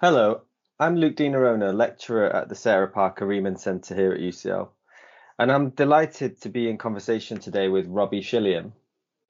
[0.00, 0.42] Hello,
[0.78, 4.68] I'm Luke de Noronha, lecturer at the Sarah Parker Remond Centre here at UCL,
[5.40, 8.74] and I'm delighted to be in conversation today with Robbie Shilliam.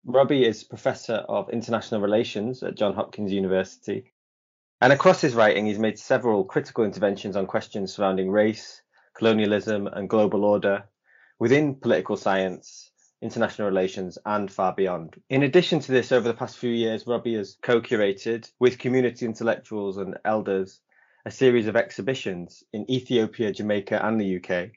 [0.05, 4.13] Robbie is Professor of International Relations at Johns Hopkins University,
[4.83, 8.83] and across his writing, he's made several critical interventions on questions surrounding race,
[9.15, 10.85] colonialism, and global order
[11.39, 12.88] within political science,
[13.21, 15.21] international relations, and far beyond.
[15.29, 19.27] In addition to this, over the past few years, Robbie has co curated with community
[19.27, 20.81] intellectuals and elders
[21.25, 24.71] a series of exhibitions in Ethiopia, Jamaica, and the UK,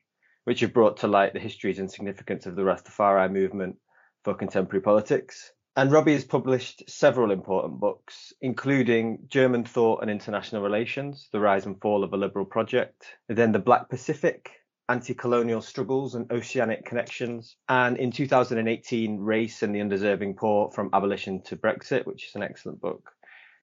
[0.43, 3.77] which have brought to light the histories and significance of the Rastafari movement
[4.23, 5.51] for contemporary politics.
[5.77, 11.65] And Robbie has published several important books, including German Thought and International Relations, The Rise
[11.65, 14.51] and Fall of a Liberal Project, then The Black Pacific,
[14.91, 20.89] Anti Colonial Struggles and Oceanic Connections, and in 2018, Race and the Undeserving Poor From
[20.91, 23.09] Abolition to Brexit, which is an excellent book.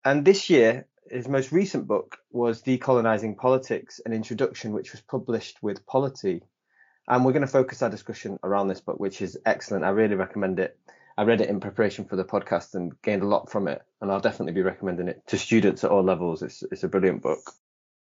[0.06, 5.58] And this year, his most recent book was Decolonizing Politics, an introduction, which was published
[5.62, 6.44] with Polity.
[7.06, 9.84] And we're going to focus our discussion around this book, which is excellent.
[9.84, 10.78] I really recommend it.
[11.18, 14.10] I read it in preparation for the podcast and gained a lot from it, and
[14.10, 16.42] I'll definitely be recommending it to students at all levels.
[16.42, 17.52] It's, it's a brilliant book.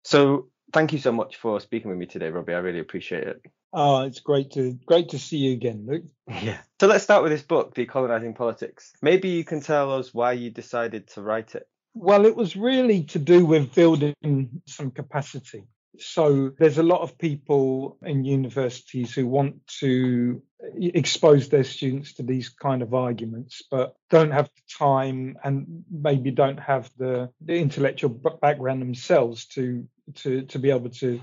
[0.04, 2.54] So thank you so much for speaking with me today, Robbie.
[2.54, 3.42] I really appreciate it.
[3.74, 6.06] Oh, it's great to great to see you again, Luke.
[6.42, 6.60] Yeah.
[6.80, 8.94] So let's start with this book, Decolonizing Politics.
[9.02, 11.68] Maybe you can tell us why you decided to write it.
[11.94, 15.64] Well, it was really to do with building some capacity.
[16.00, 20.42] So there's a lot of people in universities who want to
[20.78, 26.32] expose their students to these kind of arguments, but don't have the time and maybe
[26.32, 31.20] don't have the, the intellectual background themselves to to to be able to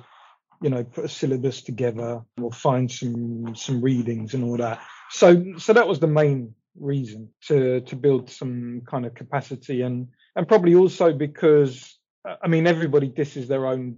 [0.61, 4.81] you know put a syllabus together or find some some readings and all that.
[5.11, 10.09] So so that was the main reason to to build some kind of capacity and
[10.37, 11.99] and probably also because
[12.43, 13.97] i mean everybody disses their own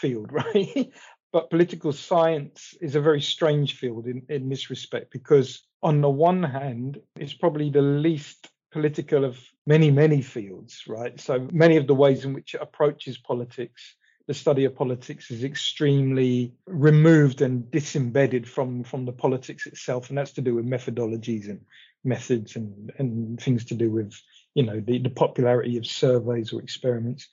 [0.00, 0.90] field, right?
[1.32, 6.10] but political science is a very strange field in, in this respect because, on the
[6.10, 11.18] one hand, it's probably the least political of many, many fields, right?
[11.20, 13.94] So many of the ways in which it approaches politics,
[14.26, 20.08] the study of politics is extremely removed and disembedded from, from the politics itself.
[20.08, 21.60] And that's to do with methodologies and
[22.04, 24.14] methods and, and things to do with,
[24.54, 27.28] you know, the, the popularity of surveys or experiments.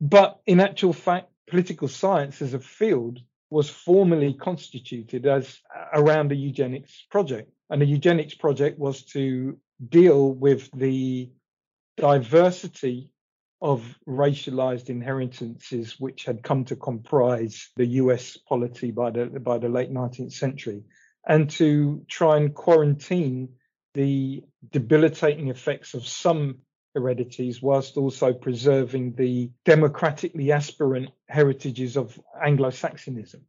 [0.00, 3.18] But in actual fact, political science as a field
[3.50, 5.58] was formally constituted as
[5.92, 7.50] around a eugenics project.
[7.68, 9.58] And the eugenics project was to
[9.88, 11.30] deal with the
[11.96, 13.10] diversity
[13.62, 19.68] of racialized inheritances which had come to comprise the US polity by the by the
[19.68, 20.82] late 19th century
[21.28, 23.50] and to try and quarantine
[23.92, 26.58] the debilitating effects of some
[26.94, 33.40] heredities whilst also preserving the democratically aspirant heritages of Anglo-Saxonism.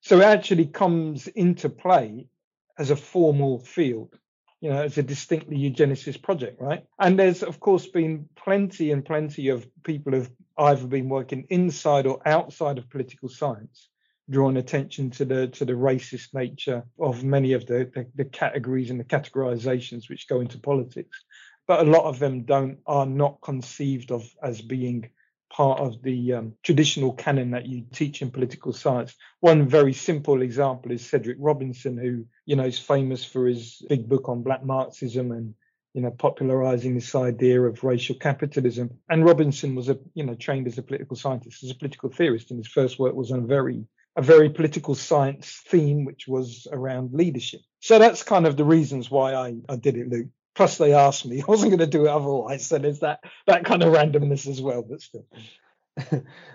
[0.00, 2.26] So it actually comes into play
[2.78, 4.18] as a formal field,
[4.60, 6.84] you know, as a distinctly eugenicist project, right?
[6.98, 12.06] And there's of course been plenty and plenty of people who've either been working inside
[12.06, 13.88] or outside of political science
[14.30, 18.90] drawing attention to the to the racist nature of many of the, the, the categories
[18.90, 21.24] and the categorizations which go into politics
[21.70, 25.08] but a lot of them don't are not conceived of as being
[25.52, 29.14] part of the um, traditional canon that you teach in political science.
[29.38, 34.08] One very simple example is Cedric Robinson, who you know is famous for his big
[34.08, 35.54] book on Black Marxism and
[35.94, 38.90] you know popularizing this idea of racial capitalism.
[39.08, 42.50] And Robinson was a you know trained as a political scientist, as a political theorist,
[42.50, 43.84] and his first work was on a very
[44.16, 47.60] a very political science theme, which was around leadership.
[47.78, 50.30] So that's kind of the reasons why I, I did it, Luke.
[50.60, 51.40] Plus, they asked me.
[51.48, 52.66] I wasn't going to do it otherwise.
[52.66, 54.82] So there's that that kind of randomness as well.
[54.82, 55.24] But still.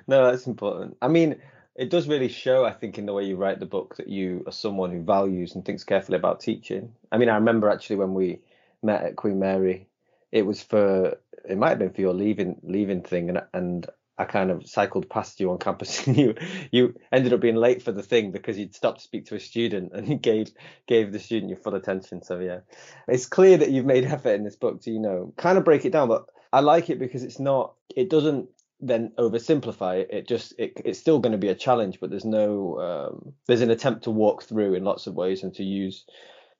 [0.07, 0.95] no, that's important.
[1.01, 1.38] I mean,
[1.75, 4.43] it does really show, I think, in the way you write the book that you
[4.45, 6.93] are someone who values and thinks carefully about teaching.
[7.11, 8.41] I mean, I remember actually when we
[8.83, 9.88] met at Queen Mary,
[10.31, 13.87] it was for it might have been for your leaving leaving thing, and and
[14.17, 16.35] I kind of cycled past you on campus and you
[16.72, 19.40] you ended up being late for the thing because you'd stopped to speak to a
[19.40, 20.52] student and gave
[20.88, 22.23] gave the student your full attention.
[22.23, 22.59] So yeah.
[23.08, 25.85] It's clear that you've made effort in this book to, you know, kind of break
[25.85, 30.09] it down, but I like it because it's not it doesn't then oversimplify it.
[30.12, 33.61] It just it, it's still going to be a challenge, but there's no um, there's
[33.61, 36.06] an attempt to walk through in lots of ways and to use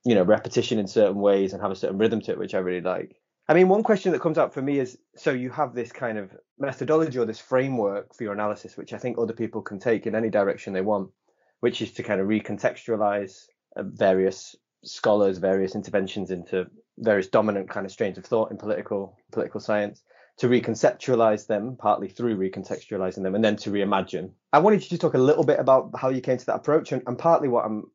[0.04, 2.60] you know repetition in certain ways and have a certain rhythm to it, which I
[2.60, 3.16] really like.
[3.48, 6.18] I mean, one question that comes up for me is so you have this kind
[6.18, 10.08] of methodology or this framework for your analysis, which I think other people can take
[10.08, 11.12] in any direction they want,
[11.60, 13.46] which is to kind of recontextualize
[13.76, 16.66] uh, various scholars, various interventions into
[16.98, 20.02] various dominant kind of strains of thought in political political science.
[20.38, 24.32] to reconceptualize them, partly through recontextualizing them, and then to reimagine.
[24.52, 26.92] I wanted you to talk a little bit about how you came to that approach,
[26.92, 27.92] and, and partly what I'm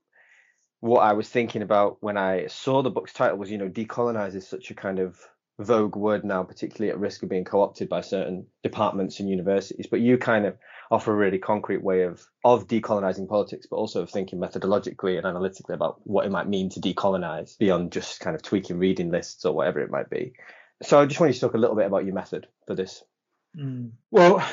[0.80, 4.34] what I was thinking about when I saw the book's title was, you know, decolonize
[4.34, 5.18] is such a kind of
[5.60, 9.86] vogue word now, particularly at risk of being co-opted by certain departments and universities.
[9.90, 10.56] But you kind of
[10.90, 15.26] offer a really concrete way of of decolonizing politics, but also of thinking methodologically and
[15.26, 19.44] analytically about what it might mean to decolonize beyond just kind of tweaking reading lists
[19.44, 20.32] or whatever it might be.
[20.82, 23.04] So I just wanted to talk a little bit about your method for this.
[23.56, 23.90] Mm.
[24.10, 24.46] Well,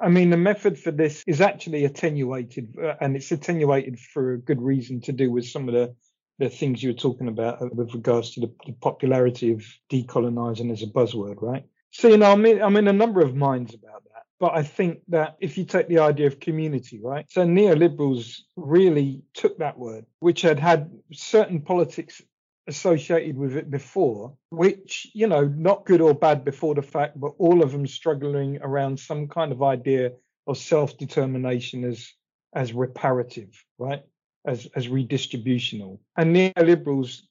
[0.00, 4.38] I mean, the method for this is actually attenuated, uh, and it's attenuated for a
[4.38, 5.94] good reason to do with some of the
[6.38, 10.82] the things you were talking about with regards to the, the popularity of decolonizing as
[10.82, 11.64] a buzzword, right?
[11.90, 14.24] So, you know, I'm in, I'm in a number of minds about that.
[14.40, 17.24] But I think that if you take the idea of community, right?
[17.30, 22.20] So neoliberals really took that word, which had had certain politics
[22.66, 27.32] associated with it before, which, you know, not good or bad before the fact, but
[27.38, 30.12] all of them struggling around some kind of idea
[30.46, 32.12] of self-determination as
[32.54, 34.02] as reparative, right?
[34.44, 35.98] As as redistributional.
[36.16, 37.22] And neoliberals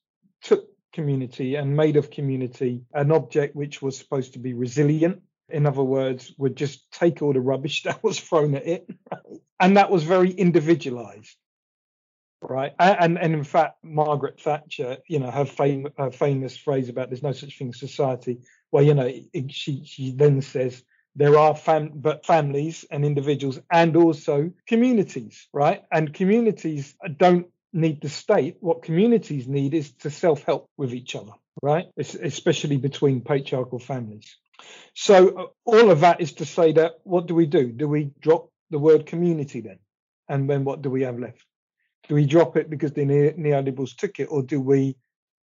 [0.41, 5.21] took community and made of community an object which was supposed to be resilient.
[5.49, 8.89] In other words, would just take all the rubbish that was thrown at it.
[9.59, 11.35] And that was very individualized
[12.49, 12.73] right?
[12.79, 17.23] And and in fact, Margaret Thatcher, you know, her, fam- her famous phrase about "there's
[17.23, 19.11] no such thing as society," well, you know,
[19.49, 20.83] she she then says
[21.15, 25.83] there are fam- but families and individuals and also communities, right?
[25.91, 28.57] And communities don't need the state.
[28.59, 31.85] What communities need is to self-help with each other, right?
[31.97, 34.37] It's, especially between patriarchal families.
[34.95, 37.71] So uh, all of that is to say that what do we do?
[37.71, 39.79] Do we drop the word community then?
[40.29, 41.43] And then what do we have left?
[42.07, 44.95] do we drop it because the neoliberals took it, or do we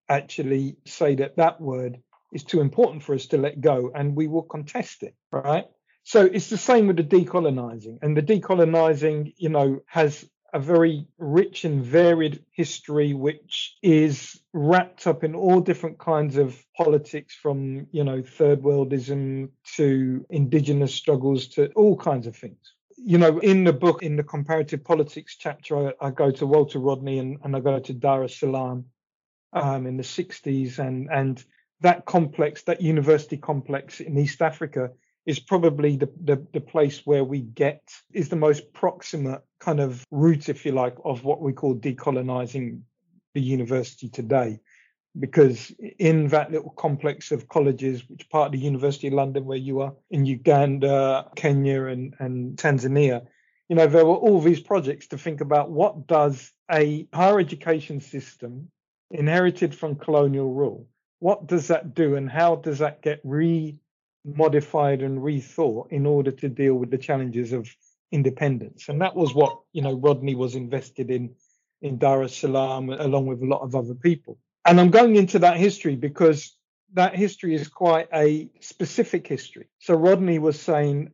[0.09, 1.99] actually say that that word
[2.33, 5.67] is too important for us to let go and we will contest it, right?
[6.03, 11.07] So it's the same with the decolonizing, and the decolonizing, you know, has a very
[11.19, 17.87] rich and varied history, which is wrapped up in all different kinds of politics, from
[17.93, 23.65] you know third worldism to indigenous struggles to all kinds of things you know, in
[23.65, 27.57] the book, in the comparative politics chapter, I, I go to Walter Rodney and, and
[27.57, 28.87] I go to Dar es Salaam
[29.53, 31.43] um, in the 60s, and and
[31.81, 34.91] that complex, that university complex in East Africa,
[35.27, 37.83] is probably the, the, the place where we get
[38.13, 42.81] is the most proximate kind of route, if you like, of what we call decolonizing
[43.35, 44.59] the university today.
[45.19, 49.59] Because in that little complex of colleges, which part of the University of London where
[49.59, 53.27] you are, in Uganda, Kenya, and, and Tanzania,
[53.69, 58.01] you know, there were all these projects to think about what does a higher education
[58.01, 58.71] system
[59.11, 60.89] inherited from colonial rule,
[61.21, 66.49] what does that do and how does that get re-modified and rethought in order to
[66.49, 67.69] deal with the challenges of
[68.13, 68.89] independence?
[68.89, 71.35] And that was what, you know, Rodney was invested in
[71.83, 75.39] in Dar es Salaam along with a lot of other people and I'm going into
[75.41, 76.57] that history because
[76.95, 79.69] that history is quite a specific history.
[79.79, 81.13] So Rodney was saying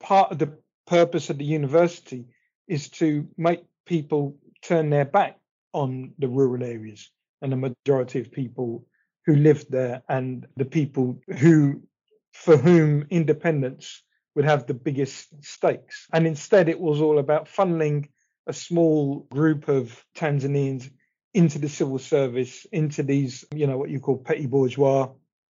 [0.00, 2.26] part of the purpose of the university
[2.68, 5.38] is to make people turn their back
[5.72, 7.10] on the rural areas
[7.40, 8.86] and the majority of people
[9.26, 11.82] who lived there and the people who
[12.32, 14.02] for whom independence
[14.34, 16.06] would have the biggest stakes.
[16.12, 18.08] And instead it was all about funneling
[18.46, 20.90] a small group of Tanzanians
[21.34, 25.08] into the civil service, into these, you know, what you call petty bourgeois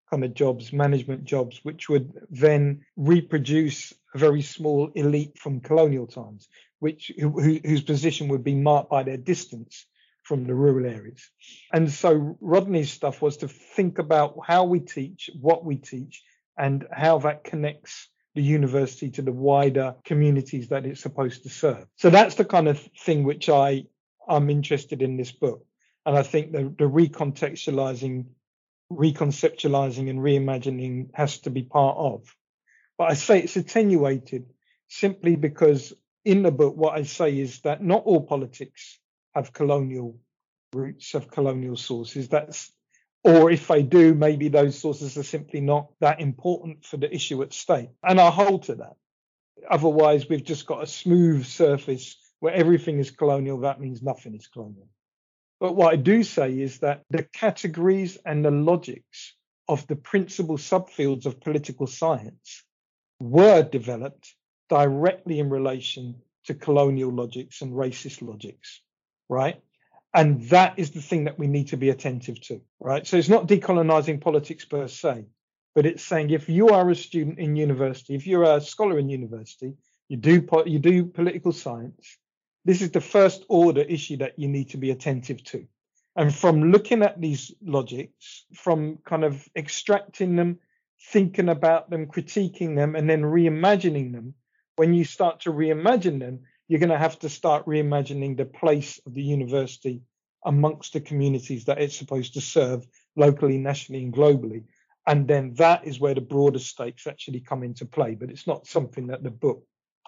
[0.10, 6.06] kind of jobs, management jobs, which would then reproduce a very small elite from colonial
[6.06, 6.50] times,
[6.80, 9.86] which who, whose position would be marked by their distance
[10.32, 11.30] from the rural areas.
[11.74, 16.24] And so Rodney's stuff was to think about how we teach, what we teach,
[16.58, 21.86] and how that connects the university to the wider communities that it's supposed to serve.
[21.98, 23.88] So that's the kind of thing which I
[24.26, 25.66] I'm interested in this book.
[26.06, 28.28] And I think the, the recontextualizing,
[28.90, 32.34] reconceptualizing, and reimagining has to be part of.
[32.98, 34.46] But I say it's attenuated
[34.88, 35.92] simply because
[36.24, 38.98] in the book, what I say is that not all politics
[39.34, 40.18] have colonial
[40.74, 42.30] roots, have colonial sources.
[42.30, 42.72] That's
[43.24, 47.44] or if they do, maybe those sources are simply not that important for the issue
[47.44, 47.90] at stake.
[48.04, 48.96] And I hold to that.
[49.70, 53.60] Otherwise, we've just got a smooth surface where everything is colonial.
[53.60, 54.88] That means nothing is colonial.
[55.60, 59.36] But what I do say is that the categories and the logics
[59.68, 62.64] of the principal subfields of political science
[63.20, 64.34] were developed
[64.70, 68.82] directly in relation to colonial logics and racist logics,
[69.32, 69.62] right?
[70.14, 73.08] And that is the thing that we need to be attentive to, right?
[73.08, 75.26] So it's not decolonizing politics per se,
[75.74, 79.08] but it's saying if you are a student in university, if you're a scholar in
[79.10, 79.74] university,
[80.10, 82.18] you do you do political science.
[82.66, 85.66] This is the first order issue that you need to be attentive to.
[86.18, 90.60] And from looking at these logics, from kind of extracting them,
[91.14, 94.34] thinking about them, critiquing them, and then reimagining them,
[94.76, 98.98] when you start to reimagine them, you're going to have to start reimagining the place
[99.06, 100.02] of the university
[100.46, 102.88] amongst the communities that it's supposed to serve
[103.18, 104.64] locally, nationally, and globally.
[105.06, 108.16] And then that is where the broader stakes actually come into play.
[108.16, 109.66] But it's not something that the book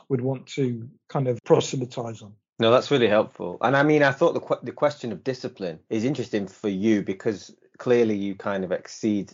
[0.08, 2.32] would want to kind of proselytize on.
[2.60, 3.58] No, that's really helpful.
[3.60, 7.53] And I mean, I thought the the question of discipline is interesting for you because
[7.77, 9.34] clearly you kind of exceed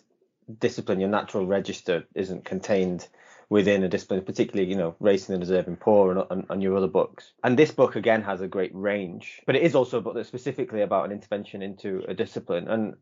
[0.57, 1.00] discipline.
[1.00, 3.07] Your natural register isn't contained
[3.49, 7.31] within a discipline, particularly you know racing and deserving poor and, and, your other books.
[7.43, 10.27] And this book again has a great range, but it is also a book that's
[10.27, 12.67] specifically about an intervention into a discipline.
[12.67, 12.95] And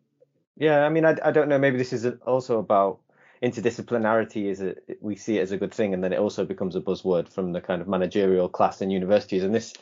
[0.56, 1.60] yeah, I mean, I, I don't know.
[1.60, 3.00] Maybe this is also about
[3.44, 4.46] interdisciplinarity.
[4.46, 6.82] Is a, we see it as a good thing, and then it also becomes a
[6.82, 9.44] buzzword from the kind of managerial class in universities.
[9.44, 9.74] And this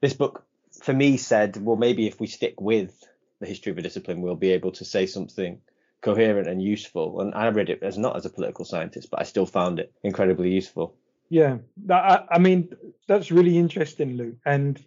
[0.00, 0.44] this book,
[0.82, 3.04] for me, said, well, maybe if we stick with
[3.40, 5.60] the history of a discipline, we'll be able to say something
[6.02, 7.20] coherent and useful.
[7.20, 9.92] And I read it as not as a political scientist, but I still found it
[10.02, 10.96] incredibly useful.
[11.30, 11.58] Yeah,
[11.90, 12.70] I, I mean
[13.06, 14.36] that's really interesting, Luke.
[14.46, 14.82] And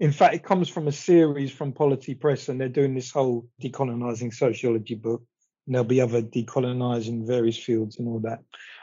[0.00, 3.48] in fact, it comes from a series from Polity Press, and they're doing this whole
[3.62, 5.22] decolonizing sociology book.
[5.66, 8.40] And there'll be other decolonizing various fields and all that.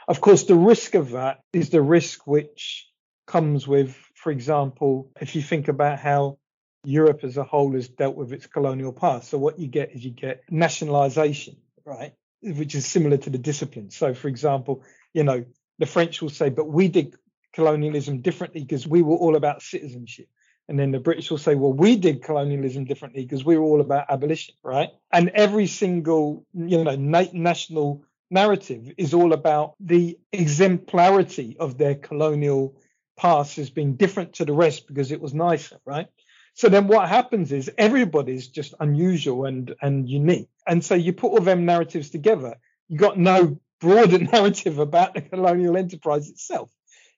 [0.08, 2.88] Of course, the risk of that is the risk which
[3.26, 6.38] comes with, for example, if you think about how
[6.84, 9.28] Europe as a whole has dealt with its colonial past.
[9.28, 12.12] So what you get is you get nationalization, right?
[12.42, 13.90] Which is similar to the discipline.
[13.90, 14.82] So, for example,
[15.12, 15.44] you know,
[15.78, 17.16] the French will say, but we did
[17.52, 20.28] colonialism differently because we were all about citizenship.
[20.68, 23.80] And then the British will say, well, we did colonialism differently because we were all
[23.80, 24.90] about abolition, right?
[25.12, 31.96] And every single, you know, na- national narrative is all about the exemplarity of their
[31.96, 32.76] colonial
[33.16, 36.06] past as being different to the rest because it was nicer, right?
[36.54, 40.48] So then what happens is everybody's just unusual and and unique.
[40.66, 42.56] And so you put all them narratives together,
[42.88, 46.70] you got no broader narrative about the colonial enterprise itself.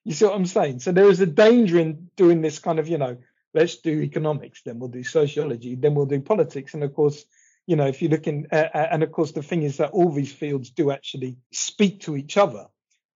[0.03, 0.79] You see what I'm saying?
[0.79, 3.17] So there is a danger in doing this kind of, you know,
[3.53, 6.73] let's do economics, then we'll do sociology, then we'll do politics.
[6.73, 7.25] And of course,
[7.65, 10.11] you know, if you look in, uh, and of course, the thing is that all
[10.11, 12.67] these fields do actually speak to each other.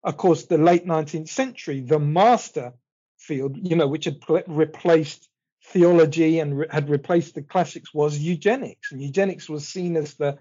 [0.04, 2.75] Of course, the late 19th century, the master
[3.18, 5.28] field, you know, which had pl- replaced
[5.66, 8.92] theology and re- had replaced the classics was eugenics.
[8.92, 10.38] And eugenics was seen as the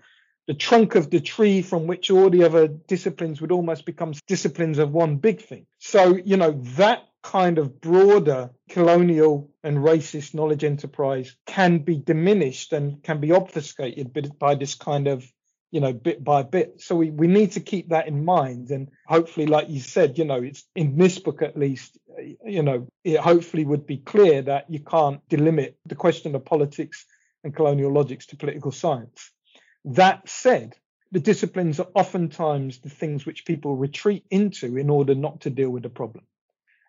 [0.48, 4.78] the trunk of the tree from which all the other disciplines would almost become disciplines
[4.78, 5.66] of one big thing.
[5.80, 12.74] So, you know, that kind of broader colonial and racist knowledge enterprise can be diminished
[12.74, 15.26] and can be obfuscated by this kind of
[15.76, 18.90] you know bit by bit so we, we need to keep that in mind and
[19.08, 21.98] hopefully like you said you know it's in this book at least
[22.46, 27.06] you know it hopefully would be clear that you can't delimit the question of politics
[27.44, 29.32] and colonial logics to political science
[29.84, 30.76] that said
[31.12, 35.70] the disciplines are oftentimes the things which people retreat into in order not to deal
[35.70, 36.26] with the problem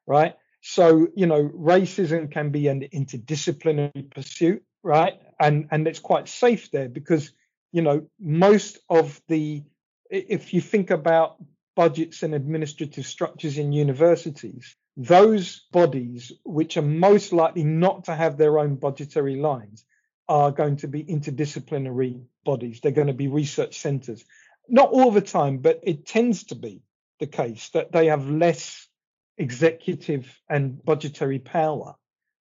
[0.07, 0.35] right?
[0.63, 5.15] So, you know, racism can be an interdisciplinary pursuit, right?
[5.39, 7.33] And and it's quite safe there because,
[7.77, 9.63] you know, most of the
[10.09, 11.37] if you think about
[11.75, 18.39] budgets and administrative structures in universities, those bodies which are most likely not to have
[18.39, 19.85] their own budgetary lines
[20.27, 22.81] are going to be interdisciplinary bodies.
[22.81, 24.25] They're going to be research centers.
[24.71, 26.81] Not all the time, but it tends to be
[27.21, 28.89] the case that they have less
[29.37, 31.95] executive and budgetary power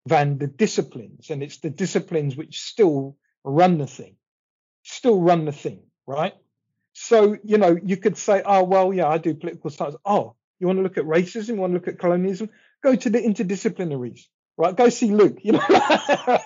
[0.04, 1.30] than the disciplines.
[1.30, 4.16] And it's the disciplines which still run the thing,
[4.82, 6.34] still run the thing, right?
[6.94, 9.96] So, you know, you could say, oh, well, yeah, I do political science.
[10.04, 11.48] Oh, you want to look at racism?
[11.48, 12.50] You want to look at colonialism?
[12.82, 14.76] Go to the interdisciplinaries, right?
[14.76, 15.64] Go see Luke, you know,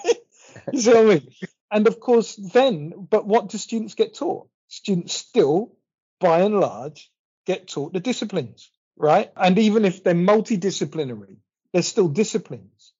[0.72, 1.28] you see what I mean?
[1.70, 4.48] And of course, then, but what do students get taught?
[4.68, 5.72] Students still,
[6.20, 7.10] by and large,
[7.44, 9.30] get taught the disciplines right?
[9.36, 11.36] And even if they're multidisciplinary,
[11.72, 12.92] they're still disciplines.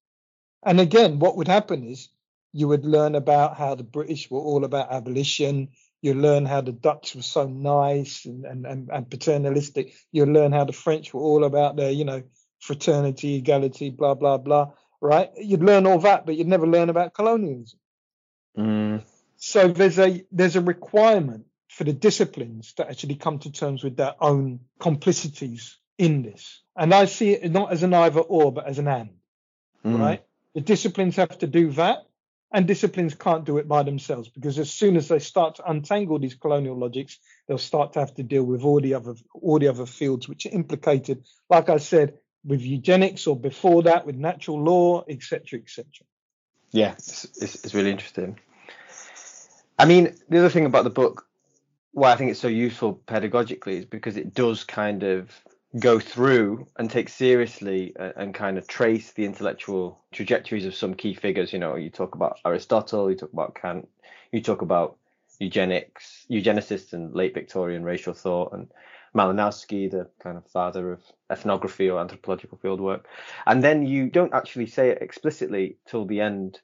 [0.65, 2.09] And again, what would happen is
[2.57, 5.69] you would learn about how the British were all about abolition.
[6.01, 9.95] You learn how the Dutch were so nice and, and, and, and paternalistic.
[10.11, 12.23] You learn how the French were all about their, you know,
[12.61, 14.73] fraternity, equality, blah, blah, blah,
[15.03, 15.29] right?
[15.37, 17.79] You'd learn all that, but you'd never learn about colonialism.
[18.57, 19.03] Mm.
[19.37, 23.99] So there's a there's a requirement for the disciplines to actually come to terms with
[23.99, 26.63] their own complicities in this.
[26.75, 29.11] And I see it not as an either or, but as an and,
[29.85, 29.99] mm.
[29.99, 30.25] right?
[30.55, 32.07] The disciplines have to do that.
[32.57, 36.19] And disciplines can't do it by themselves because as soon as they start to untangle
[36.19, 39.69] these colonial logics, they'll start to have to deal with all the other all the
[39.69, 42.15] other fields which are implicated, like I said,
[42.47, 45.85] with eugenics or before that with natural law, etc., etc.
[46.71, 48.41] Yeah, it's, it's, it's really interesting.
[49.79, 51.27] I mean, the other thing about the book,
[51.93, 55.31] why I think it's so useful pedagogically, is because it does kind of
[55.79, 60.95] go through and take seriously and, and, kind of trace the intellectual trajectories of some
[60.95, 61.53] key figures.
[61.53, 63.89] You know, you talk about Aristotle, you talk about Kant,
[64.33, 64.97] you talk about
[65.39, 68.69] eugenics, eugenicists and late Victorian racial thought, and
[69.15, 73.05] Malinowski, the kind of father of ethnography or anthropological fieldwork.
[73.47, 76.61] And then you don't actually say it explicitly till the end.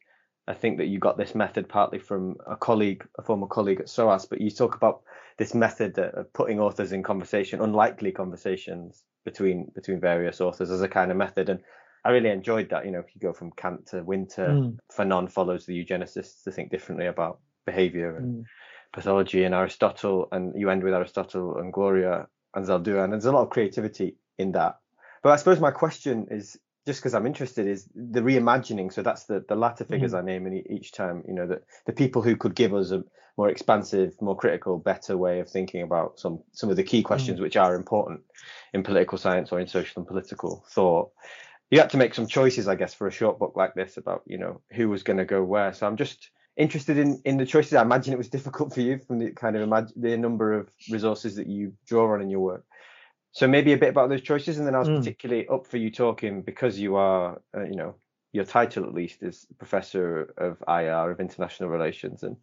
[0.48, 3.88] I think that you got this method partly from a colleague, a former colleague at
[3.88, 5.02] SOAS, but you talk about
[5.38, 10.88] this method of putting authors in conversation, unlikely conversations between between various authors as a
[10.88, 11.48] kind of method.
[11.48, 11.60] And
[12.04, 12.84] I really enjoyed that.
[12.84, 14.78] You know, if you go from Kant to Wynter, mm.
[14.92, 18.44] Fanon follows the eugenicists to think differently about behavior and mm.
[18.92, 23.42] pathology, and Aristotle, and you end with Aristotle and Gloria Anzaldúa, and there's a lot
[23.42, 24.78] of creativity in that.
[25.22, 28.92] But I suppose my question is just because I'm interested is the reimagining.
[28.92, 30.18] So that's the the latter figures mm.
[30.18, 31.22] I name in each time.
[31.26, 33.04] You know, that the people who could give us a
[33.36, 37.38] more expansive, more critical, better way of thinking about some some of the key questions
[37.38, 37.42] mm.
[37.42, 38.20] which are important
[38.72, 41.10] in political science or in social and political thought.
[41.70, 44.22] You had to make some choices, I guess, for a short book like this about
[44.26, 45.72] you know who was going to go where.
[45.72, 47.74] So I'm just interested in in the choices.
[47.74, 50.68] I imagine it was difficult for you from the kind of imagine the number of
[50.90, 52.64] resources that you draw on in your work.
[53.32, 54.98] So maybe a bit about those choices, and then I was mm.
[54.98, 57.94] particularly up for you talking because you are, uh, you know,
[58.32, 62.36] your title at least is professor of IR of international relations, and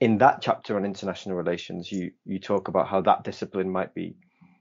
[0.00, 4.14] in that chapter on international relations, you you talk about how that discipline might be,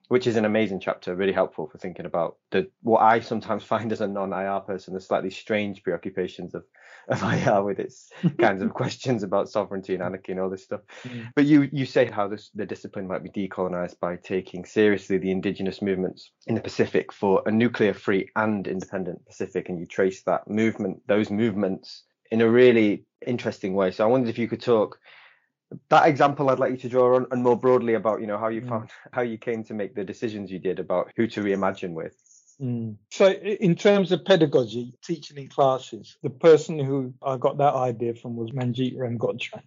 [0.08, 3.92] which is an amazing chapter, really helpful for thinking about the what I sometimes find
[3.92, 6.64] as a non-IR person, the slightly strange preoccupations of
[7.10, 8.10] of IR with its
[8.40, 10.82] kinds of questions about sovereignty and anarchy and all this stuff.
[11.04, 11.28] Mm.
[11.36, 15.32] But you you say how this the discipline might be decolonized by taking seriously the
[15.32, 20.24] indigenous movements in the Pacific for a nuclear free and independent Pacific, and you trace
[20.24, 23.92] that movement, those movements in a really interesting way.
[23.92, 25.00] So I wondered if you could talk
[25.90, 28.50] that example I'd like you to draw on and more broadly about you know how
[28.50, 28.70] you mm.
[28.70, 32.16] found how you came to make the decisions you did about who to reimagine with.
[32.62, 32.96] Mm.
[33.12, 38.14] So, in terms of pedagogy, teaching in classes, the person who I got that idea
[38.16, 39.62] from was Manjeet Ramgotra.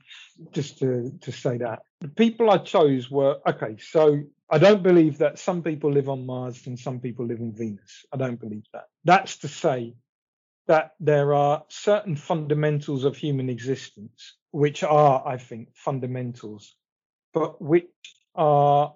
[0.53, 1.83] Just to, to say that.
[2.01, 6.25] The people I chose were okay, so I don't believe that some people live on
[6.25, 8.07] Mars and some people live on Venus.
[8.13, 8.85] I don't believe that.
[9.05, 9.95] That's to say
[10.69, 16.75] that there are certain fundamentals of human existence, which are, I think, fundamentals,
[17.35, 17.87] but which
[18.35, 18.95] are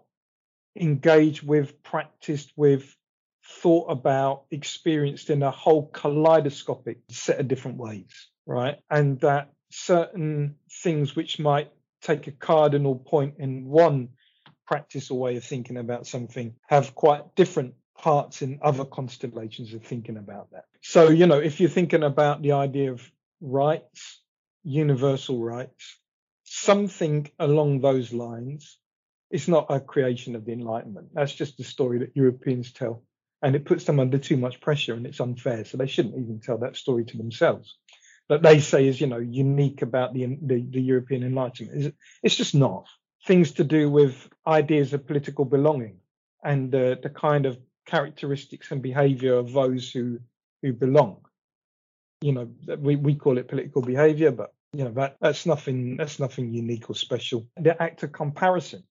[0.77, 2.97] engaged with, practiced with,
[3.45, 8.79] thought about, experienced in a whole kaleidoscopic set of different ways, right?
[8.91, 11.71] And that certain things which might
[12.03, 14.11] take a cardinal point in one
[14.67, 19.85] practice or way of thinking about something have quite different parts in other constellations of
[19.85, 20.65] thinking about that.
[20.81, 23.09] So, you know, if you're thinking about the idea of
[23.41, 24.21] rights,
[24.65, 25.99] universal rights,
[26.45, 28.79] something along those lines,
[29.31, 31.09] it's not a creation of the Enlightenment.
[31.15, 33.03] That's just a story that Europeans tell
[33.43, 35.65] and it puts them under too much pressure and it's unfair.
[35.65, 37.77] So they shouldn't even tell that story to themselves.
[38.29, 41.79] That they say is, you know, unique about the the, the European Enlightenment.
[41.79, 42.87] Is it's just not.
[43.27, 45.99] Things to do with ideas of political belonging
[46.43, 50.21] and uh, the kind of characteristics and behaviour of those who
[50.63, 51.19] who belong.
[52.21, 56.21] You know, we, we call it political behaviour, but you know that that's nothing that's
[56.21, 57.49] nothing unique or special.
[57.57, 58.85] The act of comparison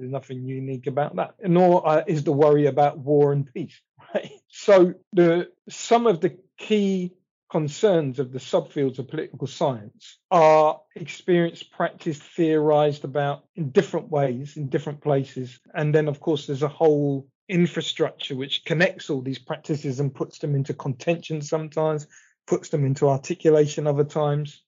[0.00, 3.80] there's nothing unique about that, nor uh, is the worry about war and peace.
[4.14, 4.32] Right?
[4.48, 7.12] So the some of the key
[7.50, 14.56] concerns of the subfields of political science are experienced, practiced, theorized about in different ways,
[14.56, 15.58] in different places.
[15.74, 20.38] And then, of course, there's a whole infrastructure which connects all these practices and puts
[20.38, 22.06] them into contention sometimes,
[22.46, 24.62] puts them into articulation other times.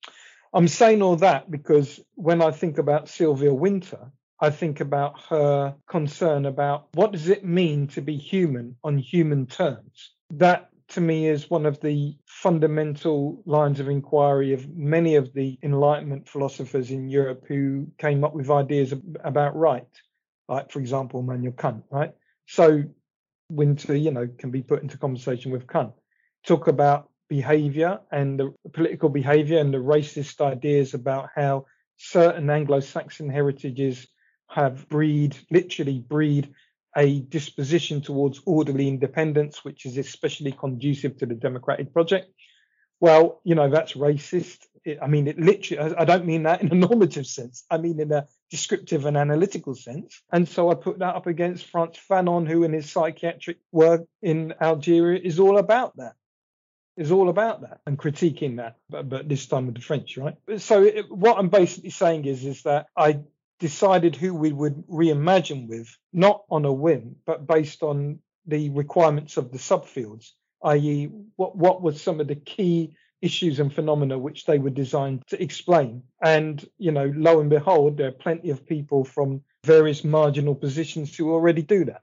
[0.52, 4.10] I'm saying all that because when I think about Sylvia Wynter,
[4.42, 9.46] I think about her concern about what does it mean to be human on human
[9.46, 10.10] terms.
[10.32, 15.60] That to me is one of the fundamental lines of inquiry of many of the
[15.62, 19.86] Enlightenment philosophers in Europe who came up with ideas about right,
[20.48, 22.12] like, for example, Immanuel Kant, right?
[22.48, 22.82] So
[23.48, 25.92] Wynter, you know, can be put into conversation with Kant.
[26.44, 32.80] Talk about behavior and the political behavior and the racist ideas about how certain Anglo
[32.80, 34.08] Saxon heritages
[34.54, 36.54] have breed, literally breed
[36.96, 42.30] a disposition towards orderly independence, which is especially conducive to the democratic project.
[43.00, 44.58] Well, you know, that's racist.
[44.84, 47.64] It, I mean, it literally, I don't mean that in a normative sense.
[47.70, 50.20] I mean in a descriptive and analytical sense.
[50.30, 54.54] And so I put that up against Frantz Fanon, who in his psychiatric work in
[54.60, 56.14] Algeria is all about that.
[56.94, 60.34] Is all about that and critiquing that, but, but this time with the French, right?
[60.58, 63.20] So it, what I'm basically saying is, is that I
[63.62, 69.36] decided who we would reimagine with, not on a whim, but based on the requirements
[69.36, 70.32] of the subfields,
[70.64, 75.22] i.e., what what was some of the key issues and phenomena which they were designed
[75.28, 76.02] to explain.
[76.20, 81.16] And, you know, lo and behold, there are plenty of people from various marginal positions
[81.16, 82.02] who already do that.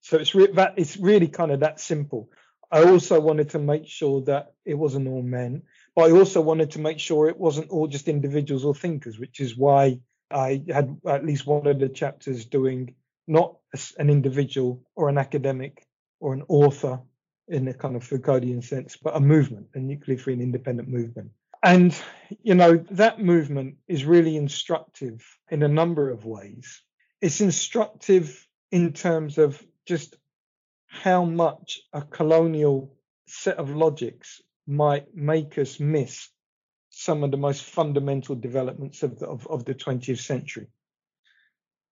[0.00, 2.30] So it's, re- that, it's really kind of that simple.
[2.72, 6.70] I also wanted to make sure that it wasn't all men, but I also wanted
[6.70, 11.00] to make sure it wasn't all just individuals or thinkers, which is why I had
[11.06, 12.94] at least one of the chapters doing
[13.26, 13.56] not
[13.98, 15.86] an individual or an academic
[16.20, 17.00] or an author
[17.48, 21.30] in a kind of Foucauldian sense, but a movement, a nuclear free and independent movement.
[21.62, 21.94] And,
[22.42, 26.80] you know, that movement is really instructive in a number of ways.
[27.20, 30.16] It's instructive in terms of just
[30.86, 36.28] how much a colonial set of logics might make us miss
[36.90, 40.66] some of the most fundamental developments of the, of, of the 20th century.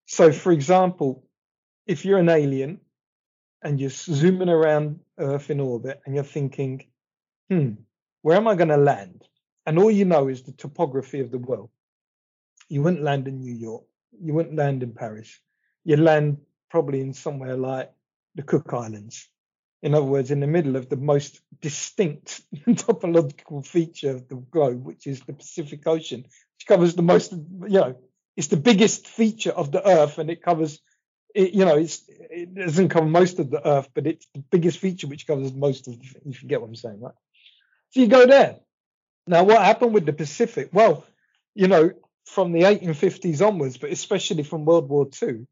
[0.07, 1.25] So, for example,
[1.87, 2.81] if you're an alien
[3.63, 6.87] and you're zooming around Earth in orbit and you're thinking,
[7.49, 7.73] hmm,
[8.23, 9.25] where am I going to land?
[9.67, 11.71] And all you know is the topography of the world.
[12.69, 13.85] You wouldn't land in New York.
[14.21, 15.39] You wouldn't land in Paris.
[15.85, 16.39] You'd land
[16.71, 17.93] probably in somewhere like
[18.35, 19.29] the Cook Islands.
[19.83, 24.85] In other words, in the middle of the most distinct topological feature of the globe,
[24.85, 27.97] which is the Pacific Ocean, which covers the most, you know,
[28.37, 30.81] it's the biggest feature of the Earth and it covers
[31.35, 35.07] it, you know, it doesn't cover most of the Earth, but it's the biggest feature
[35.07, 35.99] which covers most of.
[35.99, 37.15] The, you get what I'm saying, right?
[37.91, 38.57] So you go there.
[39.27, 40.71] Now, what happened with the Pacific?
[40.73, 41.05] Well,
[41.55, 41.93] you know,
[42.27, 45.47] from the 1850s onwards, but especially from World War II,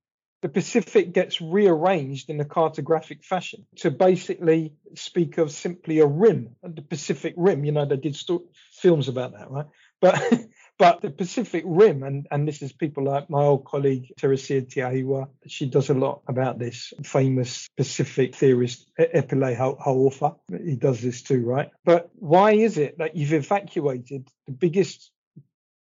[0.47, 6.55] the Pacific gets rearranged in a cartographic fashion to basically speak of simply a rim,
[6.63, 7.65] the Pacific Rim.
[7.65, 9.67] You know, they did st- films about that, right?
[10.01, 10.23] But
[10.79, 15.29] But the Pacific Rim, and, and this is people like my old colleague Teresia Teaiwa,
[15.47, 20.37] she does a lot about this famous Pacific theorist Epeli Hau'ofa.
[20.51, 21.71] He does this too, right?
[21.85, 25.11] But why is it that you've evacuated the biggest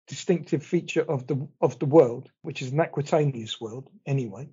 [0.08, 4.48] distinctive feature of the of the world, which is an aquitaneous world anyway?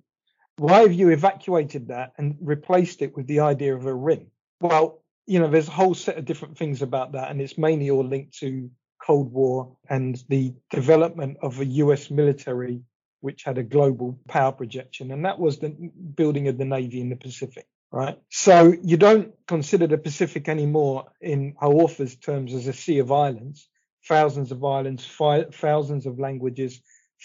[0.58, 4.26] Why have you evacuated that and replaced it with the idea of a rim?
[4.60, 7.90] Well, you know, there's a whole set of different things about that, and it's mainly
[7.90, 8.70] all linked to
[9.04, 12.82] Cold War and the development of a US military
[13.20, 15.70] which had a global power projection, and that was the
[16.14, 18.18] building of the Navy in the Pacific, right?
[18.30, 23.10] So you don't consider the Pacific anymore in our author's terms as a sea of
[23.10, 23.68] islands,
[24.08, 26.80] thousands of islands, fi- thousands of languages,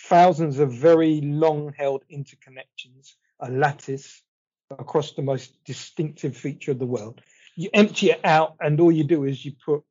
[0.07, 4.21] thousands of very long held interconnections, a lattice
[4.71, 7.21] across the most distinctive feature of the world.
[7.55, 9.83] You empty it out, and all you do is you put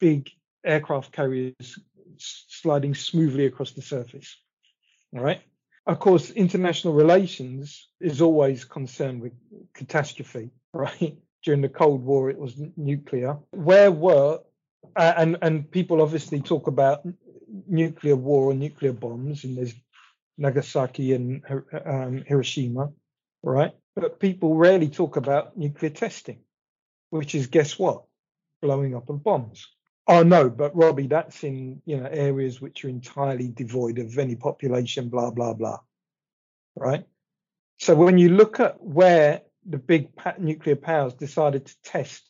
[0.00, 0.30] big
[0.64, 1.78] aircraft carriers
[2.16, 4.36] sliding smoothly across the surface.
[5.14, 5.40] All right.
[5.86, 9.32] Of course, international relations is always concerned with
[9.74, 11.18] catastrophe, right?
[11.42, 13.36] During the Cold War, it was nuclear.
[13.50, 14.40] Where were
[14.96, 17.06] and and people obviously talk about
[17.66, 19.74] nuclear war or nuclear bombs, and there's
[20.38, 21.42] Nagasaki and
[21.84, 22.90] um, Hiroshima,
[23.42, 23.72] right?
[23.94, 26.40] But people rarely talk about nuclear testing,
[27.10, 28.04] which is guess what?
[28.60, 29.66] Blowing up of bombs.
[30.06, 34.36] Oh no, but Robbie, that's in you know areas which are entirely devoid of any
[34.36, 35.78] population, blah blah blah.
[36.76, 37.04] Right.
[37.78, 42.28] So when you look at where the big nuclear powers decided to test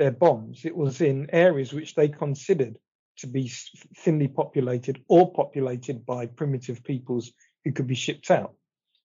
[0.00, 2.78] their bombs, it was in areas which they considered
[3.18, 3.52] to be
[3.98, 7.32] thinly populated or populated by primitive peoples
[7.64, 8.54] who could be shipped out.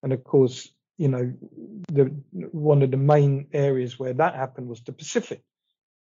[0.01, 1.33] And of course, you know,
[1.91, 2.05] the
[2.51, 5.41] one of the main areas where that happened was the Pacific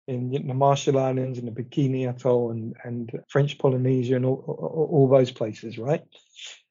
[0.08, 4.88] in the Marshall Islands and the Bikini Atoll and, and French Polynesia and all, all,
[4.92, 6.02] all those places, right?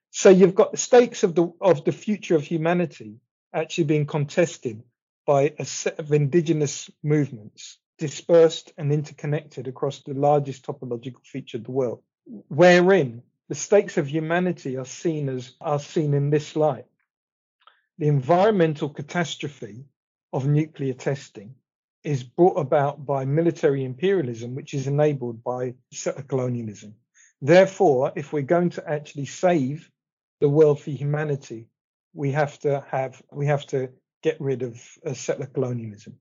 [0.09, 3.17] So you've got the stakes of the of the future of humanity
[3.53, 4.81] actually being contested
[5.27, 11.65] by a set of indigenous movements dispersed and interconnected across the largest topological feature of
[11.65, 12.01] the world,
[12.47, 16.85] wherein the stakes of humanity are seen as are seen in this light.
[17.97, 19.85] The environmental catastrophe
[20.31, 21.55] of nuclear testing
[22.03, 26.95] is brought about by military imperialism, which is enabled by settler colonialism.
[27.41, 29.89] Therefore, if we're going to actually save
[30.39, 31.67] the world for humanity,
[32.13, 33.89] we have to have we have to
[34.21, 36.17] get rid of uh, settler colonialism.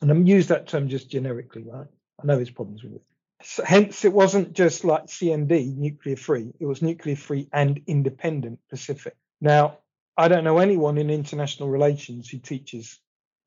[0.00, 1.86] And I'm use that term just generically, right?
[2.22, 3.02] I know there's problems with it.
[3.42, 6.52] So hence, it wasn't just like CND, nuclear free.
[6.58, 9.16] It was nuclear free and independent Pacific.
[9.40, 9.78] Now,
[10.16, 12.98] I don't know anyone in international relations who teaches.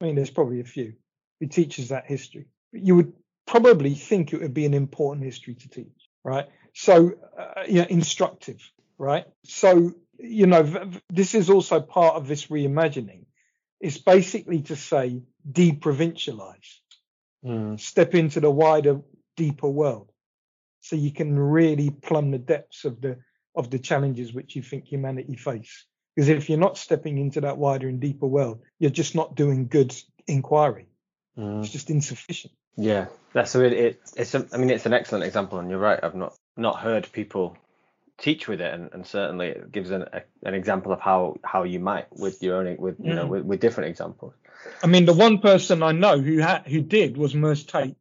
[0.01, 0.93] I mean, there's probably a few
[1.39, 2.45] who teaches that history.
[2.71, 3.13] But you would
[3.45, 6.47] probably think it would be an important history to teach, right?
[6.73, 8.59] So, uh, you know, instructive,
[8.97, 9.25] right?
[9.43, 13.25] So, you know, this is also part of this reimagining.
[13.79, 16.79] It's basically to say deprovincialize,
[17.45, 17.79] mm.
[17.79, 19.01] step into the wider,
[19.35, 20.11] deeper world,
[20.81, 23.17] so you can really plumb the depths of the
[23.55, 25.85] of the challenges which you think humanity face.
[26.15, 29.67] Because if you're not stepping into that wider and deeper world, you're just not doing
[29.67, 29.95] good
[30.27, 30.87] inquiry.
[31.37, 31.63] Mm.
[31.63, 32.53] It's just insufficient.
[32.75, 34.01] Yeah, that's a, it.
[34.15, 35.99] It's a, I mean, it's an excellent example, and you're right.
[36.01, 37.57] I've not not heard people
[38.17, 41.63] teach with it, and, and certainly it gives an a, an example of how how
[41.63, 43.15] you might with your own with you mm.
[43.15, 44.33] know with, with different examples.
[44.81, 47.97] I mean, the one person I know who had who did was Merze Tate,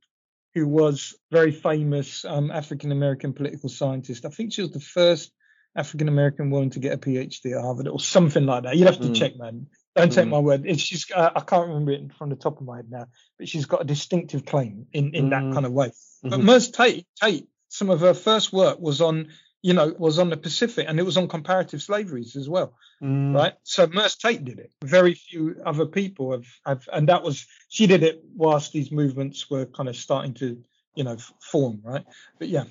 [0.54, 4.24] who was very famous um, African American political scientist.
[4.24, 5.32] I think she was the first
[5.76, 8.76] African American woman to get a PhD at Harvard or something like that.
[8.76, 9.16] You'd have to mm.
[9.16, 9.66] check, man.
[9.94, 10.30] Don't take mm.
[10.30, 10.64] my word.
[10.66, 13.06] It's, she's uh, I can't remember it from the top of my head now,
[13.38, 15.30] but she's got a distinctive claim in in mm.
[15.30, 15.88] that kind of way.
[15.88, 16.30] Mm-hmm.
[16.30, 19.28] But Merze Tate, Tate, some of her first work was on
[19.62, 23.34] you know, was on the Pacific and it was on comparative slaveries as well, mm.
[23.34, 23.54] right?
[23.62, 24.72] So Merze Tate did it.
[24.84, 29.48] Very few other people have, have, and that was she did it whilst these movements
[29.48, 30.60] were kind of starting to,
[30.96, 32.04] you know, form, right?
[32.38, 32.64] But yeah.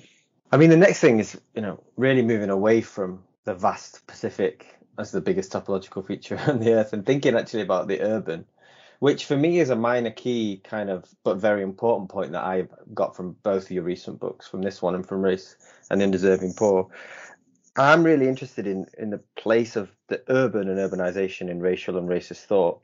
[0.52, 4.78] I mean, the next thing is, you know, really moving away from the vast Pacific
[4.98, 8.44] as the biggest topological feature on the Earth and thinking actually about the urban,
[9.02, 12.68] which for me is a minor key kind of, but very important point that I've
[12.94, 15.56] got from both of your recent books, from this one and from Race
[15.90, 16.88] and the Undeserving Poor.
[17.76, 22.08] I'm really interested in in the place of the urban and urbanization in racial and
[22.08, 22.80] racist thought.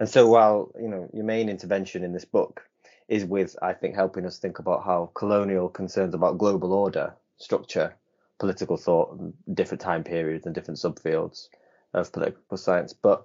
[0.00, 2.68] And so while, you know, your main intervention in this book
[3.06, 7.94] is with, I think, helping us think about how colonial concerns about global order, structure,
[8.40, 9.20] political thought,
[9.54, 11.46] different time periods and different subfields
[11.92, 12.92] of political science.
[12.92, 13.24] But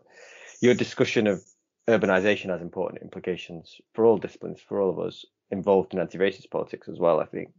[0.61, 1.43] your discussion of
[1.89, 6.87] urbanization has important implications for all disciplines, for all of us involved in anti-racist politics
[6.87, 7.49] as well, I think.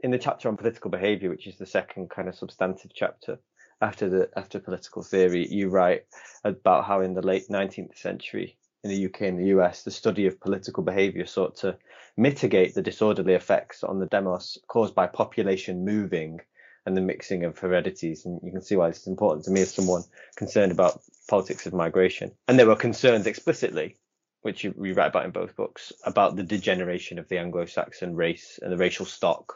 [0.00, 3.38] In the chapter on political behavior, which is the second kind of substantive chapter
[3.80, 6.04] after the after political theory, you write
[6.44, 10.26] about how in the late 19th century in the UK and the US, the study
[10.26, 11.76] of political behavior sought to
[12.16, 16.40] mitigate the disorderly effects on the demos caused by population moving
[16.86, 18.24] and the mixing of heredities.
[18.24, 20.04] And you can see why this is important to me as someone
[20.36, 22.30] concerned about politics of migration.
[22.46, 23.96] And there were concerns explicitly,
[24.42, 28.14] which you, you write about in both books, about the degeneration of the Anglo Saxon
[28.14, 29.54] race and the racial stock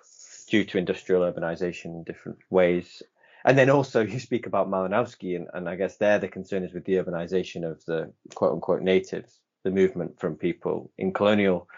[0.49, 3.03] due to industrial urbanization in different ways.
[3.45, 6.75] And then also you speak about Malinowski, and, and I guess there the concern is
[6.75, 11.69] with the urbanization of the quote unquote natives, the movement from people in colonial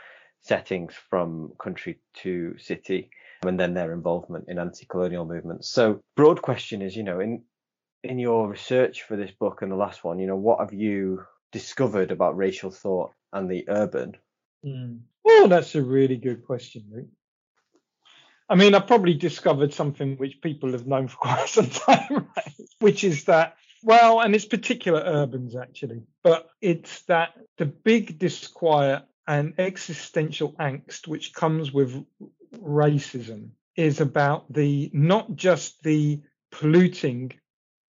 [0.41, 3.11] settings from country to city
[3.47, 5.69] and then their involvement in anti-colonial movements.
[5.69, 7.43] So broad question is, you know, in
[8.05, 11.25] in your research for this book and the last one, you know, what have you
[11.53, 14.17] discovered about racial thought and the urban?
[14.65, 15.01] Mm.
[15.25, 17.07] Oh, that's a really good question, Rick.
[18.49, 22.55] I mean, I probably discovered something which people have known for quite some time, right?
[22.81, 29.05] which is that, well, and it's particular urbans actually, but it's that the big disquiet
[29.27, 32.05] and existential angst which comes with
[32.55, 37.33] racism is about the not just the polluting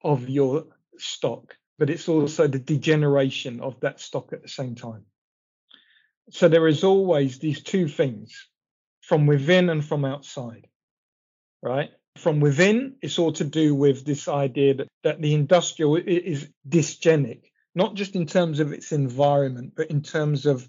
[0.03, 0.65] of your
[0.97, 5.05] stock, but it's also the degeneration of that stock at the same time.
[6.29, 8.47] So there is always these two things
[9.01, 10.67] from within and from outside,
[11.61, 11.89] right?
[12.17, 17.41] From within, it's all to do with this idea that, that the industrial is dysgenic,
[17.75, 20.67] not just in terms of its environment, but in terms of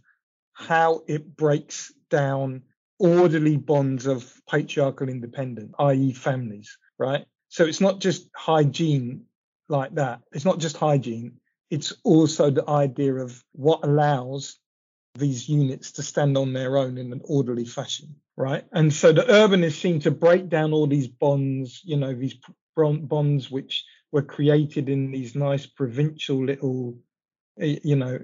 [0.52, 2.62] how it breaks down
[2.98, 7.26] orderly bonds of patriarchal independence, i.e., families, right?
[7.48, 9.24] So it's not just hygiene
[9.68, 10.20] like that.
[10.32, 11.38] It's not just hygiene.
[11.70, 14.58] It's also the idea of what allows
[15.16, 18.64] these units to stand on their own in an orderly fashion, right?
[18.72, 22.36] And so the urbanists seem to break down all these bonds, you know, these
[22.76, 26.98] bonds which were created in these nice provincial little,
[27.60, 28.18] eh, you know,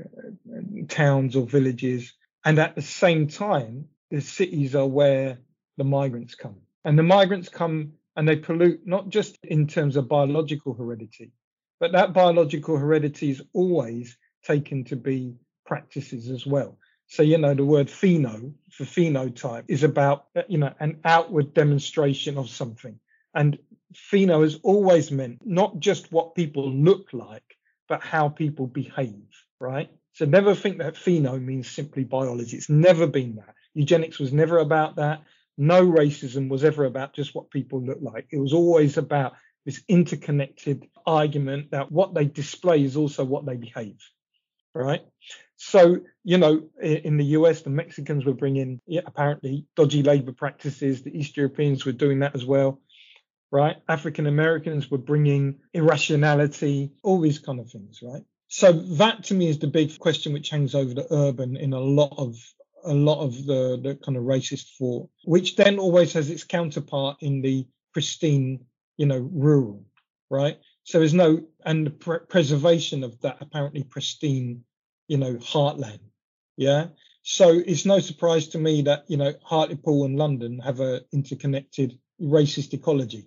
[0.89, 2.13] towns or villages.
[2.45, 5.39] And at the same time, the cities are where
[5.77, 6.57] the migrants come.
[6.85, 11.33] And the migrants come and they pollute not just in terms of biological heredity,
[11.79, 16.79] but that biological heredity is always taken to be practices as well.
[17.07, 22.39] So, you know, the word pheno for phenotype is about, you know, an outward demonstration
[22.39, 22.99] of something.
[23.35, 23.59] And
[23.95, 27.57] pheno has always meant not just what people look like,
[27.89, 29.27] but how people behave,
[29.59, 29.91] right?
[30.13, 32.57] So never think that pheno means simply biology.
[32.57, 33.55] It's never been that.
[33.75, 35.23] Eugenics was never about that.
[35.61, 38.27] no racism was ever about just what people look like.
[38.31, 39.35] It was always about
[39.67, 43.99] this interconnected argument that what they display is also what they behave.
[44.75, 45.03] Right.
[45.59, 51.03] So, you know, in the US, the Mexicans were bringing yeah, apparently dodgy labor practices.
[51.03, 52.81] The East Europeans were doing that as well.
[53.53, 53.77] Right.
[53.87, 58.01] African Americans were bringing irrationality, all these kind of things.
[58.03, 58.23] Right.
[58.49, 61.81] So that to me is the big question which hangs over the urban in a
[61.81, 62.37] lot of
[62.85, 67.19] a lot of the, the kind of racist thought, which then always has its counterpart
[67.21, 68.61] in the pristine
[69.01, 69.83] you know, rural,
[70.29, 70.59] right?
[70.85, 74.63] So there's no, and the pre- preservation of that apparently pristine,
[75.09, 76.01] you know, heartland.
[76.59, 76.89] Yeah.
[77.23, 81.99] So it's no surprise to me that, you know, Hartlepool and London have a interconnected
[82.21, 83.27] racist ecology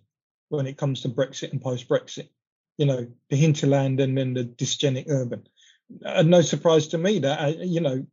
[0.50, 2.30] when it comes to Brexit and post Brexit.
[2.78, 5.48] You know, the hinterland and then the dysgenic urban.
[6.04, 8.06] And no surprise to me that, uh, you know,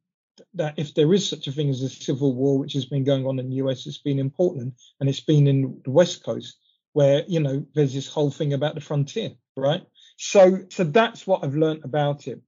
[0.54, 3.26] that if there is such a thing as a civil war, which has been going
[3.26, 6.58] on in the US, it's been in Portland and it's been in the West Coast
[6.92, 9.82] where you know there's this whole thing about the frontier, right?
[10.16, 12.40] So so that's what I've learned about it.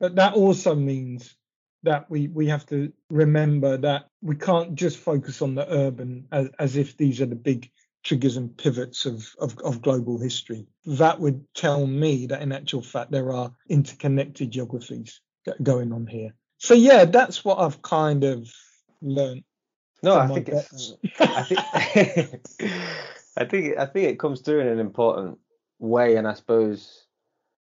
[0.00, 1.34] But that also means
[1.82, 6.48] that we we have to remember that we can't just focus on the urban as,
[6.58, 7.70] as if these are the big
[8.02, 10.64] triggers and pivots of, of, of global history.
[10.84, 15.20] That would tell me that in actual fact there are interconnected geographies
[15.60, 16.32] going on here.
[16.58, 18.50] So yeah, that's what I've kind of
[19.02, 19.44] learned.
[20.02, 21.60] No, I think, I think
[23.36, 25.38] I think I think it comes through in an important
[25.78, 27.04] way, and I suppose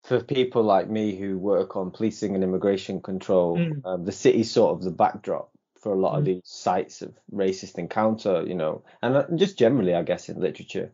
[0.03, 3.85] for people like me who work on policing and immigration control, mm.
[3.85, 6.19] um, the city's sort of the backdrop for a lot mm.
[6.19, 10.39] of these sites of racist encounter, you know, and uh, just generally, I guess, in
[10.39, 10.91] literature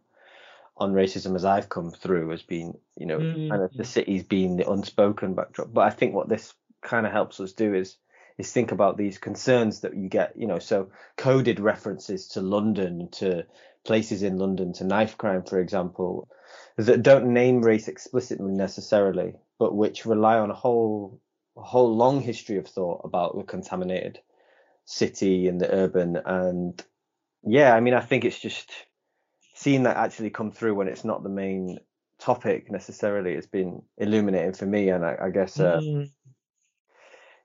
[0.77, 3.49] on racism as I've come through has been, you know, mm.
[3.49, 5.73] kind of the city's been the unspoken backdrop.
[5.73, 6.53] But I think what this
[6.85, 7.97] kind of helps us do is
[8.37, 13.07] is think about these concerns that you get, you know, so coded references to London,
[13.09, 13.45] to
[13.85, 16.27] places in London to knife crime, for example,
[16.77, 21.21] that don't name race explicitly necessarily, but which rely on a whole
[21.57, 24.19] a whole long history of thought about the contaminated
[24.83, 26.83] city and the urban and
[27.43, 28.71] yeah, I mean I think it's just
[29.53, 31.79] seeing that actually come through when it's not the main
[32.19, 36.09] topic necessarily has been illuminating for me and I, I guess uh, mm.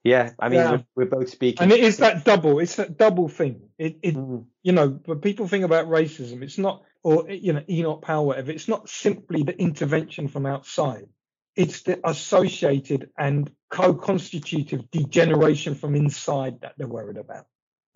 [0.02, 0.70] Yeah, I mean, yeah.
[0.70, 1.62] We're, we're, both speaking.
[1.62, 2.58] And it is that double.
[2.58, 3.68] It's that double thing.
[3.78, 4.46] It, it mm.
[4.62, 6.42] you know, but people think about racism.
[6.42, 8.50] It's not, or you know, Enoch Powell, whatever.
[8.50, 11.06] It's not simply the intervention from outside.
[11.54, 17.46] It's the associated and co-constitutive degeneration from inside that they're worried about.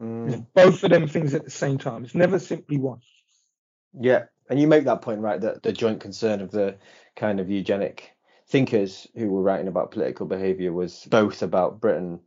[0.00, 0.46] Mm.
[0.54, 2.04] Both of them things at the same time.
[2.04, 3.00] It's never simply one.
[3.98, 6.76] Yeah, and you make that point right that the joint concern of the
[7.16, 8.13] kind of eugenic
[8.54, 12.20] thinkers who were writing about political behaviour was both about Britain,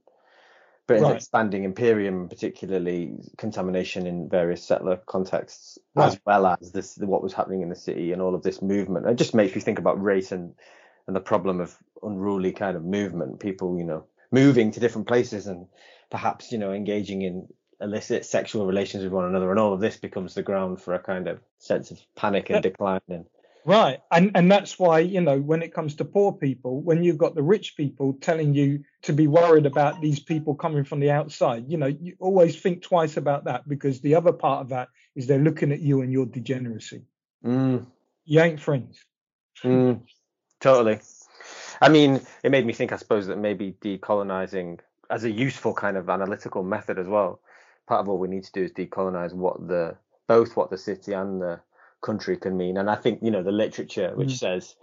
[0.85, 1.15] Britain's right.
[1.15, 6.07] expanding imperium, particularly contamination in various settler contexts, right.
[6.07, 9.07] as well as this what was happening in the city and all of this movement.
[9.07, 10.53] It just makes you think about race and
[11.07, 15.47] and the problem of unruly kind of movement, people, you know, moving to different places
[15.47, 15.65] and
[16.11, 17.47] perhaps, you know, engaging in
[17.79, 20.99] illicit sexual relations with one another, and all of this becomes the ground for a
[20.99, 23.25] kind of sense of panic and decline and
[23.67, 23.99] Right.
[24.13, 27.35] And and that's why, you know, when it comes to poor people, when you've got
[27.35, 31.65] the rich people telling you to be worried about these people coming from the outside,
[31.67, 35.27] you know, you always think twice about that because the other part of that is
[35.27, 37.03] they're looking at you and your degeneracy.
[37.45, 37.85] Mm.
[38.23, 39.03] You ain't friends.
[39.61, 39.99] Mm.
[40.61, 40.99] Totally.
[41.81, 45.97] I mean, it made me think, I suppose, that maybe decolonizing as a useful kind
[45.97, 47.41] of analytical method as well.
[47.85, 51.11] Part of what we need to do is decolonize what the both what the city
[51.11, 51.59] and the
[52.01, 52.77] country can mean.
[52.77, 54.37] And I think, you know, the literature which mm.
[54.37, 54.75] says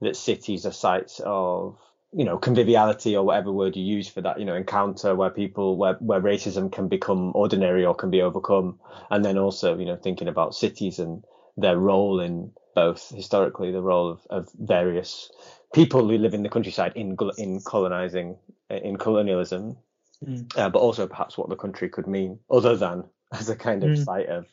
[0.00, 1.78] that cities are sites of,
[2.12, 5.76] you know, conviviality or whatever word you use for that, you know, encounter where people,
[5.76, 8.78] where, where racism can become ordinary or can be overcome.
[9.10, 11.24] And then also, you know, thinking about cities and
[11.56, 15.30] their role in both historically the role of, of various
[15.74, 18.36] people who live in the countryside in in colonizing
[18.70, 19.76] in colonialism,
[20.24, 20.58] mm.
[20.58, 23.90] uh, but also perhaps what the country could mean other than as a kind of
[23.90, 24.04] mm.
[24.04, 24.46] site of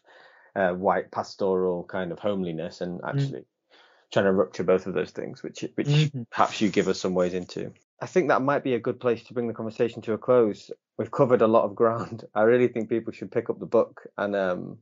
[0.56, 3.08] uh, white pastoral kind of homeliness and mm.
[3.08, 3.78] actually mm.
[4.12, 6.24] trying to rupture both of those things, which which mm-hmm.
[6.32, 7.72] perhaps you give us some ways into.
[8.02, 10.72] I think that might be a good place to bring the conversation to a close.
[10.98, 12.26] We've covered a lot of ground.
[12.36, 14.78] I really think people should pick up the book and um,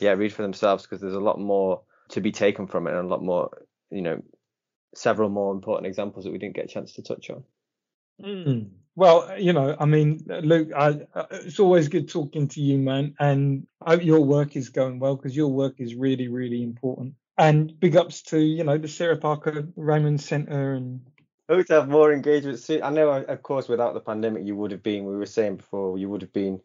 [0.00, 3.06] yeah, read for themselves because there's a lot more to be taken from it and
[3.06, 3.50] a lot more,
[3.90, 4.22] you know,
[4.94, 7.44] several more important examples that we didn't get a chance to touch on.
[8.22, 8.44] Mm.
[8.44, 8.68] Hmm.
[8.94, 12.62] Well, uh, you know, I mean, uh, Luke, I, uh, it's always good talking to
[12.62, 13.14] you, man.
[13.20, 17.14] And I hope your work is going well because your work is really, really important.
[17.36, 21.02] And big ups to, you know, the Sarah Parker Remond Centre and.
[21.48, 22.58] Hope to have more engagement.
[22.82, 25.96] I know, of course, without the pandemic, you would have been, we were saying before,
[25.96, 26.60] you would have been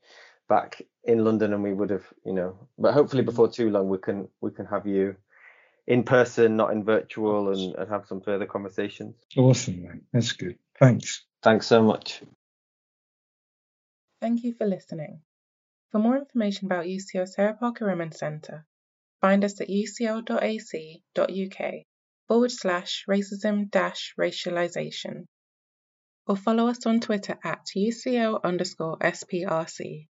[0.48, 3.30] back in London and we would have, you know, but hopefully hmm.
[3.30, 5.16] before too long we can we can have you
[5.88, 9.16] in person, not in virtual, and, and have some further conversations.
[9.38, 10.02] Awesome, mate.
[10.14, 10.58] That's good.
[10.80, 11.26] Thanks.
[11.44, 12.22] Thanks so much.
[14.22, 15.22] Thank you for listening.
[15.92, 18.66] For more information about UCL Sarah Parker Remond Centre,
[19.20, 21.74] find us at ucl.ac.uk
[22.28, 25.26] forward slash racism dash racialisation
[26.28, 30.08] or follow us on Twitter at UCL underscore SPRC.